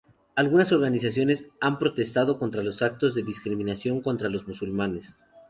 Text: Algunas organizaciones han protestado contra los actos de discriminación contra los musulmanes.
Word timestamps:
Algunas 0.35 0.71
organizaciones 0.71 1.45
han 1.59 1.77
protestado 1.77 2.39
contra 2.39 2.63
los 2.63 2.81
actos 2.81 3.13
de 3.13 3.21
discriminación 3.21 4.01
contra 4.01 4.29
los 4.29 4.47
musulmanes. 4.47 5.15